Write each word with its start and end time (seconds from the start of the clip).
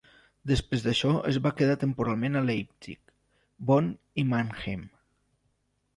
Després 0.51 0.85
d'això 0.85 1.11
es 1.31 1.37
va 1.47 1.51
quedar 1.59 1.75
temporalment 1.83 2.39
a 2.39 2.43
Leipzig, 2.47 3.15
Bonn 3.71 3.93
i 4.23 4.29
Mannheim. 4.33 4.87